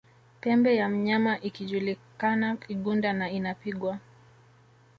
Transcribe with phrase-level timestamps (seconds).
[0.41, 3.99] Pembe ya mnyama ikijuliakana igunda na inapigwa